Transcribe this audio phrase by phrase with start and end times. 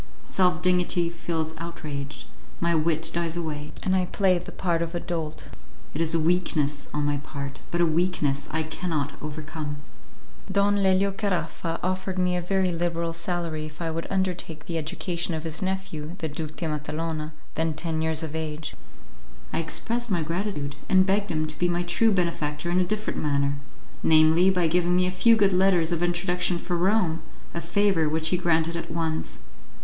[0.25, 2.25] Self dignity feels outraged,
[2.59, 5.49] my wit dies away, and I play the part of a dolt.
[5.93, 9.75] It is a weakness on my part, but a weakness I cannot overcome.
[10.51, 15.35] Don Lelio Caraffa offered me a very liberal salary if I would undertake the education
[15.35, 18.73] of his nephew, the Duke de Matalona, then ten years of age.
[19.53, 23.21] I expressed my gratitude, and begged him to be my true benefactor in a different
[23.21, 23.57] manner
[24.01, 27.21] namely, by giving me a few good letters of introduction for Rome,
[27.53, 29.41] a favour which he granted at once.